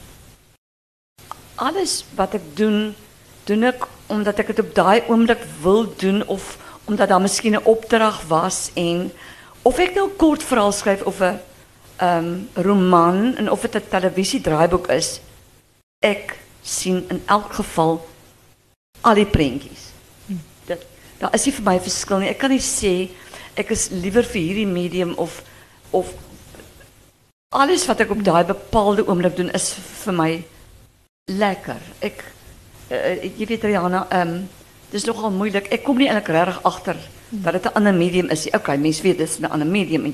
[1.64, 2.92] alles wat ek doen
[3.48, 6.58] doen ek omdat ek dit op daai oomblik wil doen of
[6.92, 9.10] omdat daar miskien 'n opdrag was en
[9.64, 11.53] of ek nou kort verhaal skryf of ehm
[12.02, 15.20] um, roman en of dit 'n televisiedraaiboek is
[16.00, 18.06] ek sien in elk geval
[19.02, 19.92] al die prentjies.
[20.66, 20.86] Dit
[21.20, 22.30] daar is nie vir my verskil nie.
[22.30, 23.10] Ek kan nie sê
[23.56, 25.44] ek is liewer vir hierdie medium of
[25.92, 26.14] of
[27.54, 30.32] alles wat ek op daai bepaalde oomblik doen is vir my
[31.32, 31.82] lekker.
[32.02, 32.24] Ek
[32.90, 34.50] uh, jy weet Rihanna, ehm um,
[34.94, 35.72] dis nogal moeilik.
[35.74, 36.98] Ek kom nie eintlik regtig agter
[37.30, 38.48] dat dit 'n ander medium is.
[38.54, 40.12] Okay, mense weet dis 'n ander medium en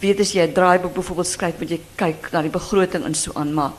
[0.00, 3.32] weet as jy 'n draaiboek byvoorbeeld skryf, moet jy kyk na die begroting en so
[3.34, 3.72] aan, maar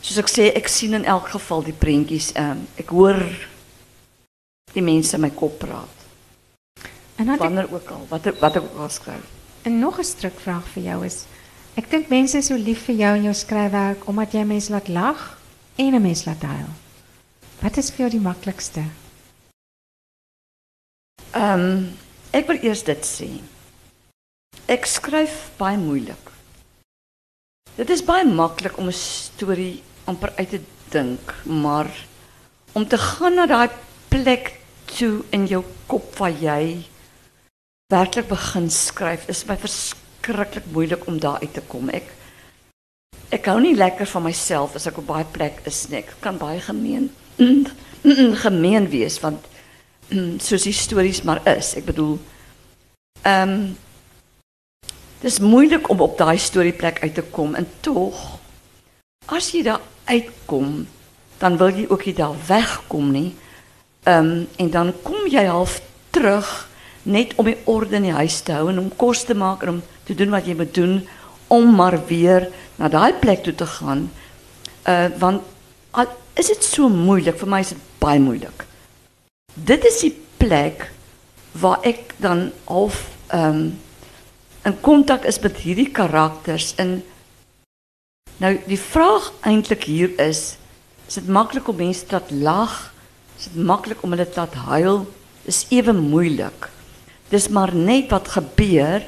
[0.00, 2.32] soos ek sê, ek sien in elk geval die prentjies.
[2.34, 3.18] Ehm um, ek hoor
[4.74, 6.00] die mense in my kop praat.
[7.16, 9.26] En dan wanneer ook al, wat wat ek ook al skryf.
[9.62, 11.24] En nog 'n strukvraag vir jou is
[11.74, 14.88] ek dink mense is so lief vir jou en jou skryfwerk omdat jy mense laat
[14.88, 15.38] lag
[15.76, 16.68] en 'n mens laat huil.
[17.60, 18.82] Wat is vir jou die maklikste?
[21.32, 21.96] Ehm um,
[22.30, 23.51] ek wil eers dit sê.
[24.72, 26.30] Ek skryf baie moeilik.
[27.76, 31.90] Dit is baie maklik om 'n storie amper uit te dink, maar
[32.72, 33.68] om te gaan na daai
[34.08, 34.60] plek
[34.96, 36.84] toe in jou kop waar jy
[37.92, 41.88] werklik begin skryf is my verskriklik moeilik om daar uit te kom.
[41.88, 42.08] Ek
[43.30, 45.98] ek hou nie lekker van myself as ek op baie plek is nie.
[45.98, 47.10] Ek kan baie gemeen
[48.46, 49.44] gemeen wees want
[50.46, 51.74] soos die stories maar is.
[51.76, 52.18] Ek bedoel
[53.22, 53.76] ehm um,
[55.22, 58.18] dis moeilik om op daai storieplek uit te kom en tog
[59.26, 59.80] as jy daar
[60.10, 60.82] uitkom
[61.42, 63.34] dan wil jy ook nie daar wegkom nie.
[64.06, 65.80] Ehm en dan kom jy half
[66.10, 66.68] terug
[67.02, 69.68] net om die orde in die huis te hou en om kos te maak en
[69.68, 71.00] om te doen wat jy moet doen
[71.46, 74.10] om maar weer na daai plek toe te gaan.
[74.86, 75.42] Uh want
[76.34, 78.64] is dit so moeilik vir my is dit baie moeilik.
[79.54, 80.86] Dit is die plek
[81.52, 83.72] waar ek dan half ehm
[84.64, 87.00] in kontak is met hierdie karakters in
[88.42, 90.56] nou die vraag eintlik hier is
[91.08, 92.76] is dit maklik om mense te laat lag?
[93.36, 95.02] Is dit maklik om hulle te laat huil?
[95.44, 96.70] Dis ewe moeilik.
[97.28, 99.04] Dis maar net wat gebeur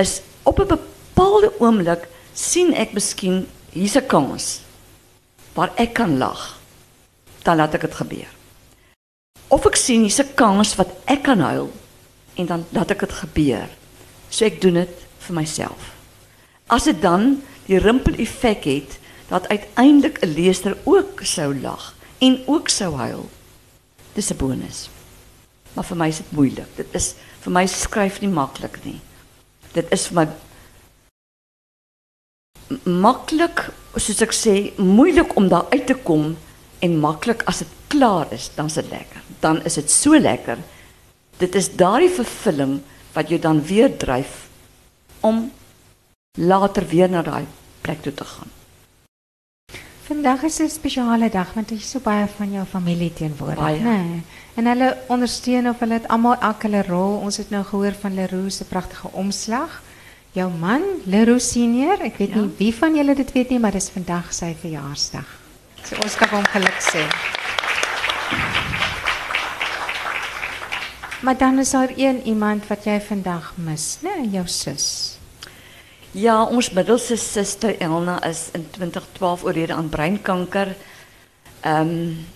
[0.00, 4.60] is op 'n bepaalde oomblik sien ek miskien hier's 'n kans
[5.52, 6.58] waar ek kan lag.
[7.42, 8.32] Dan laat ek dit gebeur.
[9.48, 11.70] Of ek sien hier's 'n kans wat ek kan huil
[12.34, 13.68] en dan laat ek dit gebeur.
[14.32, 15.92] So ek doen dit vir myself.
[16.72, 18.96] As dit dan die rimpel effek het
[19.28, 23.28] dat uiteindelik 'n leser ook sou lag en ook sou huil.
[24.14, 24.88] Dis 'n bonus.
[25.72, 26.76] Maar vir my is dit moeilik.
[26.76, 29.00] Dit is vir my skryf nie maklik nie.
[29.72, 30.26] Dit is vir my
[32.84, 36.36] maklik, soos ek sê, moeilik om daar uit te kom
[36.80, 39.20] en maklik as dit klaar is, dan is dit lekker.
[39.40, 40.58] Dan is dit so lekker.
[41.38, 42.80] Dit is daardie vervulling
[43.12, 44.48] wat jou dan weer dryf
[45.20, 45.52] om
[46.38, 47.46] later weer na daai
[47.80, 48.50] plek toe te gaan.
[50.02, 53.96] Vandag is 'n spesiale dag want is so baie van jou familie teenwoordig, né?
[54.02, 54.22] Nee.
[54.54, 57.16] En hulle ondersteun of hulle het almal elke hulle rol.
[57.16, 59.82] Ons het nou gehoor van Leroux se pragtige omslag.
[60.32, 62.40] Jou man, Leroux senior, ek weet ja.
[62.40, 65.26] nie wie van julle dit weet nie, maar dis vandag sy verjaarsdag.
[65.84, 67.06] So ons kan hom geluk sê.
[71.22, 75.18] Maar dan is daar een iemand wat jy vandag mis, né, nee, jou sus.
[76.10, 80.74] Ja, ons middelste suster Elna is in 2012 oorlede aan breinkanker.
[81.66, 82.26] Um,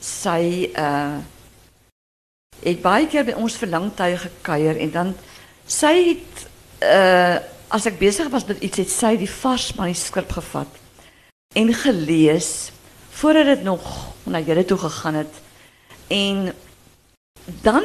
[0.00, 1.20] sy uh
[2.62, 5.08] het baie keer by ons verlangtuie gekuier en dan
[5.66, 6.44] sy het
[6.86, 7.38] uh
[7.72, 7.98] as ek
[8.30, 10.68] was met iets het sy die vars manuskrip gevat
[11.54, 12.70] en gelees
[13.10, 13.82] voordat dit nog
[14.24, 15.34] na julle toe gegaan het
[16.08, 16.52] en
[17.62, 17.82] dan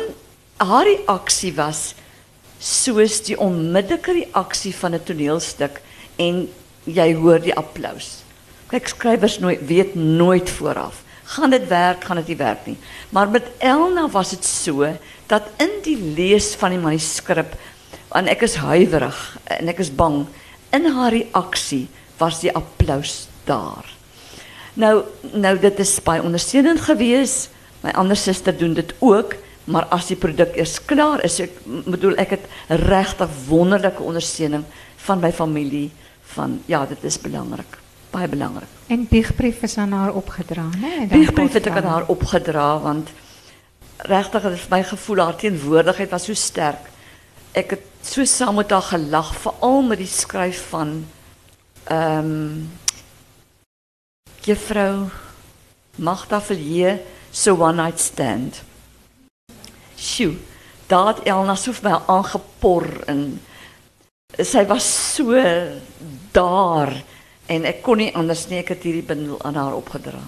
[0.58, 1.94] haar reaksie was
[2.60, 5.82] soos die onmiddellike reaksie van 'n toneelstuk
[6.18, 6.48] en
[6.84, 8.24] jy hoor die applous.
[8.68, 12.78] Kyk skrywers nooit weet nooit vooraf gaan dit werk, gaan dit nie werk nie.
[13.10, 14.88] Maar met Elna was dit so
[15.28, 17.56] dat in die lees van die manuskrip
[18.16, 19.20] en ek is huiwerig
[19.58, 20.24] en ek is bang
[20.76, 21.88] in haar reaksie
[22.22, 23.84] was die applous daar.
[24.80, 27.52] Nou nou dit is baie ondersteunend geweest.
[27.84, 29.36] My ander suster doen dit ook,
[29.68, 32.46] maar as die produk eers klaar is, ek bedoel ek het
[32.88, 34.64] regtig wonderlike ondersteuning
[35.08, 35.90] van my familie
[36.36, 37.78] van ja, dit is belangrik
[38.18, 38.70] baie belangrik.
[38.88, 41.08] En biegbrief is aan haar opgedra, né?
[41.12, 43.12] Biegbrief het ek aan haar opgedra want
[44.08, 46.90] het my gevoel haar teenwoordigheid was so sterk.
[47.58, 51.00] Ek het so saam met haar gelag veral met die skryf van
[51.84, 52.70] ehm um,
[54.48, 55.10] Juffrou
[55.96, 57.02] Magda Villiers
[57.32, 58.62] so one night stand.
[59.98, 60.38] Sjoe,
[60.88, 63.24] daad Elna so vir my aangepor en
[64.38, 65.36] sy was so
[66.36, 66.94] daar
[67.48, 70.22] en ek kon nie anders nie hierdie bundel aan haar opgedra.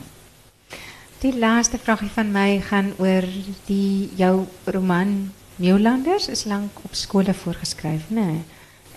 [1.19, 3.27] Die laaste vragie van my gaan oor
[3.67, 8.25] die jou roman Nieuwlanders is lank op skole voorgeskryf, né?
[8.25, 8.41] Nee.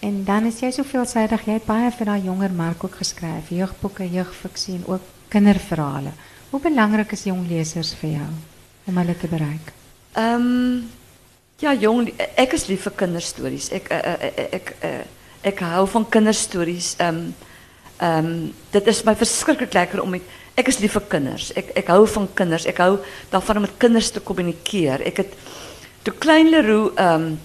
[0.03, 3.51] En dan is jy so veelsidig, jy het baie vir daai jonger mark ook geskryf,
[3.55, 6.15] jeugboeke, jeugfiksie en ook kinderverhalen.
[6.51, 8.33] Hoe belangrijk is jong lezers voor jou
[8.87, 9.82] om hulle te bereiken?
[10.13, 10.83] Ehm
[11.63, 13.71] ja, jong, ek is lief kinderstories.
[13.73, 15.01] Ek uh,
[15.43, 16.97] ek hou van kinderstories.
[17.01, 17.33] Ehm
[18.75, 21.53] dit is my verskriklik lekker om ek is lief kinders.
[21.57, 22.67] Ek ek hou van kinders.
[22.67, 22.99] Ek hou
[23.31, 25.07] daarvan om met kinders te kommunikeer.
[25.07, 25.33] Ek het
[26.03, 27.39] toe klein Leroux ehm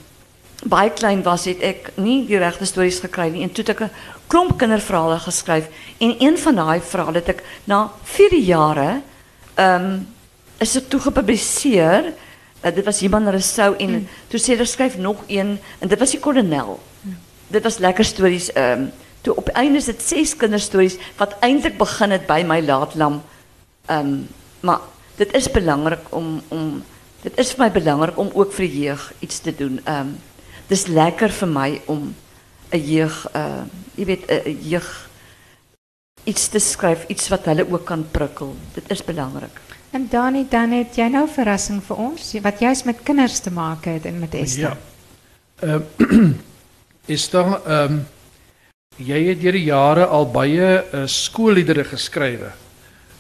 [0.66, 3.82] baie klein was het ek nie die regte stories gekry nie en toe het ek
[3.86, 3.92] 'n
[4.28, 5.70] klomp kinderverhale geskryf
[6.02, 9.02] en een van daai verhale het ek na 4 jare
[9.56, 10.02] ehm
[10.60, 12.14] is gepubliseer.
[12.62, 14.08] Uh, dit was iemand Rousseau en mm.
[14.28, 16.80] toe sê hulle skryf nog een en dit was die kolonel.
[17.02, 17.18] Mm.
[17.48, 18.92] Dit was lekker stories ehm um,
[19.22, 23.22] toe op einde is dit ses kinderstories wat eintlik begin het by my laatlam.
[23.86, 24.28] Ehm um,
[24.60, 24.80] maar
[25.16, 26.84] dit is belangrik om om
[27.22, 29.80] dit is vir my belangrik om ook vir jeug iets te doen.
[29.84, 30.18] Ehm um,
[30.68, 32.16] dis lekker vir my om
[32.72, 33.64] 'n jeug uh
[33.96, 35.07] jy weet 'n jeug
[36.28, 38.56] iets te skryf, iets wat hulle ook kan prikkel.
[38.76, 39.62] Dit is belangrik.
[39.96, 43.88] En Dani, dan het jy nou verrassing vir ons wat juist met kinders te maak
[43.88, 44.76] het en met Esther.
[44.76, 44.78] Ja.
[45.64, 46.30] Ehm uh,
[47.16, 48.06] is daar ehm um,
[48.98, 52.52] jy het deur die jare al baie uh, skoolliedere geskrywe.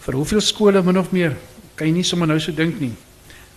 [0.03, 1.37] Vir hoeveel skole min of meer?
[1.75, 2.93] Kan jy nie sommer nou so dink nie.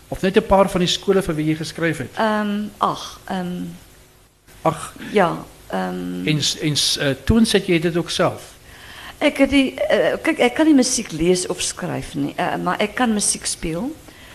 [0.09, 2.15] Of net 'n paar van die skole vir wie jy geskryf het?
[2.17, 3.77] Ehm um, ag, ehm um,
[4.63, 5.37] ag ja,
[5.71, 8.60] ehm um, en en uh, toen sit jy dit ook self.
[9.21, 11.61] Het die uh, kyk ek kan nie musiek lees of
[12.15, 13.91] nie, uh, maar ek kan musiek speel.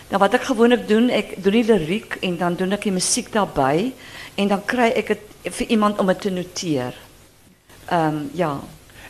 [0.08, 3.32] Nou wat ek gewoonlik doen, ek doen die liriek en dan doen ek die musiek
[3.34, 3.92] daarbey
[4.38, 6.94] en dan kry ek dit vir iemand om dit te noteer.
[7.90, 8.52] Ehm um, ja.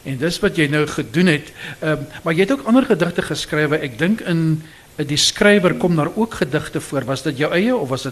[0.07, 1.53] En dis wat jy nou gedoen het.
[1.81, 3.77] Ehm um, maar jy het ook ander gedigte geskrywe.
[3.85, 4.62] Ek dink in
[4.97, 7.05] die skrywer kom daar ook gedigte voor.
[7.05, 8.09] Was dit jou eie of was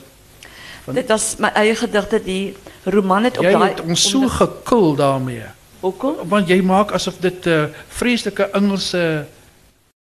[0.85, 0.95] van...
[0.95, 5.49] Dit was my eie gedigte die roman het op Jy het ons so gekul daarmee.
[5.85, 6.23] Hoekom?
[6.29, 9.27] Want jy maak asof dit 'n uh, vreeslike Engelse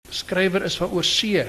[0.09, 1.45] skrywer is van oorsee.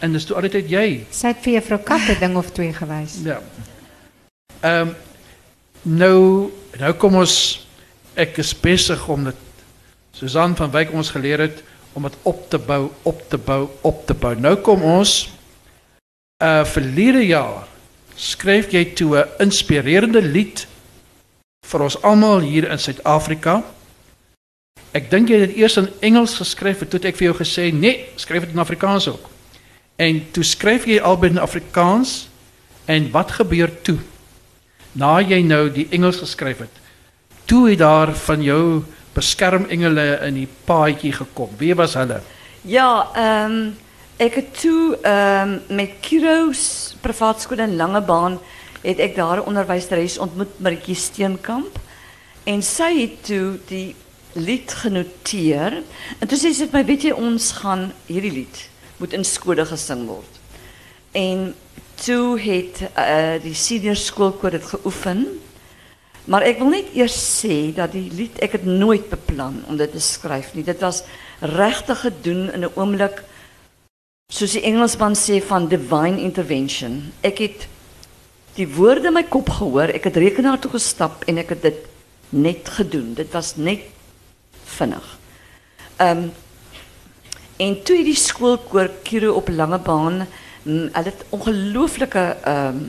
[0.00, 1.06] En dis toe altyd jy.
[1.10, 3.22] Sy het vir juffrou Katte ding of twee gewys.
[3.24, 3.40] Ja.
[4.60, 4.94] Ehm um,
[5.82, 7.66] nou nou kom ons
[8.14, 9.40] ek is besig om dit
[10.12, 14.06] Susan van Wyk ons geleer het om dit op te bou, op te bou, op
[14.06, 14.34] te bou.
[14.36, 15.32] Nou kom ons
[16.44, 17.64] uh verlede jaar
[18.14, 20.66] skryf jy toe 'n inspirerende lied
[21.62, 23.60] vir ons almal hier in Suid-Afrika.
[24.92, 27.36] Ek dink jy het dit eers in Engels geskryf en toe het ek vir jou
[27.38, 29.30] gesê, "Nee, skryf dit in Afrikaans ook."
[29.96, 32.28] En toe skryf jy albei in Afrikaans
[32.86, 33.98] en wat gebeur toe?
[34.92, 36.80] Na jy nou die Engels geskryf het,
[37.44, 41.50] toe het daar van jou beskermengele in die paadjie gekom.
[41.58, 42.20] Wie was hulle?
[42.62, 43.76] Ja, ehm um,
[44.16, 48.38] ek het toe ehm um, met Kiro's privaat skool in Langebaan
[48.82, 51.78] het ek daar 'n onderwyseres ontmoet Maritjie Steenkamp
[52.44, 53.94] en sy het toe die
[54.32, 55.82] lied genoteer
[56.18, 59.66] en toe sê sy vir my weet jy ons gaan hierdie lied moet in skole
[59.66, 60.40] gesing word.
[61.12, 61.54] En
[62.04, 65.26] toe het uh, die senior skoolkoor dit geoefen.
[66.24, 69.90] Maar ek wil net eers sê dat die lied ek het nooit beplan om dit
[69.90, 70.64] te nie.
[70.64, 71.02] Dit was
[71.40, 73.22] regtig gedoen in 'n oomblik
[74.32, 77.12] soos die Engelsman sê van divine intervention.
[77.20, 77.66] Ek het
[78.56, 81.84] die woorde in my kop gehoor, ek het rekenaar toe gestap en ek het dit
[82.32, 83.12] net gedoen.
[83.14, 83.88] Dit was net
[84.76, 85.06] vinnig.
[86.00, 86.30] Um,
[87.62, 90.26] en toe het die skoolkoor Kiro op Langebaan,
[90.64, 92.84] mm, hulle het ongelooflike um,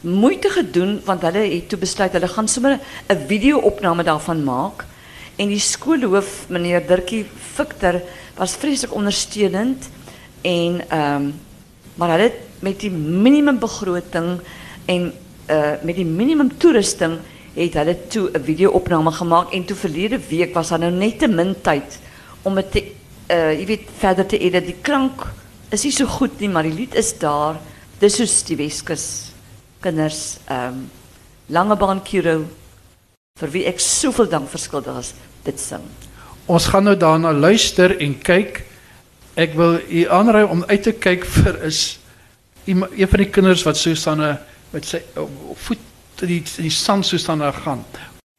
[0.00, 4.84] moeite gedoen want hulle het toe besluit hulle gaan sommer 'n video-opname daarvan maak
[5.36, 8.00] en die skoolhoof meneer Dirkie Victor
[8.36, 9.88] was vreeslik ondersteunend
[10.42, 11.30] en ehm
[11.94, 14.38] maar hulle met die minimum begroting
[14.86, 15.12] en
[15.50, 17.18] uh met die minimum toerusting
[17.54, 21.28] het hulle toe 'n video-opname gemaak en toe verlede week was daar nou net te
[21.28, 21.98] min tyd
[22.42, 22.84] om dit te
[23.30, 25.26] uh weet verder te edit die klank
[25.70, 27.60] is nie so goed nie maar die lied is daar
[28.00, 29.32] soos die Weskus
[29.80, 30.88] kinders ehm
[31.50, 32.44] Langebaan Kiro
[33.40, 35.82] vir wie ek soveel dank verskuldig is dit sing.
[36.46, 38.62] Ons gaan nou daarna luister en kyk.
[39.34, 41.99] Ek wil u aanraai om uit te kyk vir is
[42.70, 44.38] een van die kinders wat staan
[44.70, 45.02] met sy
[45.66, 45.78] voet
[46.20, 47.84] die die sand staan gaan.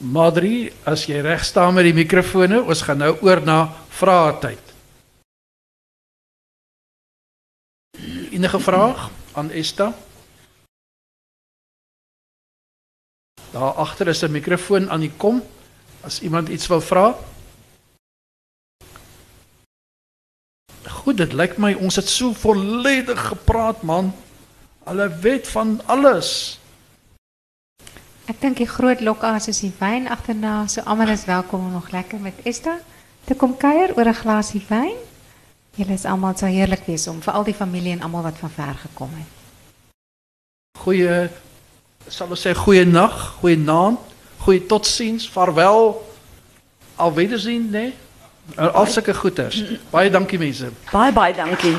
[0.04, 3.58] Madri, as jy reg staan met die mikrofone, ons gaan nou oor na
[3.90, 4.72] vrae tyd.
[8.32, 9.92] Enige vraag aan Esta?
[13.52, 15.44] Daar agter is 'n mikrofoon aan die kom
[16.02, 17.16] as iemand iets wil vra.
[21.02, 24.12] Goed, dit lyk my ons het so volledig gepraat man.
[24.86, 26.60] Hulle weet van alles.
[28.30, 31.90] Ek dink die groot lokas is die wyn agterna, so almal is welkom om nog
[31.90, 32.78] lekker met Esther
[33.26, 34.94] te kom kuier oor 'n glasie wyn.
[35.74, 38.50] Julle is almal so heerlik wees om vir al die familie en almal wat van
[38.50, 39.32] ver gekom het.
[40.80, 41.30] Goeie
[42.08, 44.00] sal ons sê goeie nag, goeie naand,
[44.38, 46.08] goeie totsiens, vaarwel.
[46.96, 47.70] Alwedersien?
[47.70, 47.94] Nee?
[48.56, 49.64] Al sulke goeters.
[49.90, 50.72] Baie dankie mense.
[50.92, 51.76] Baie baie dankie.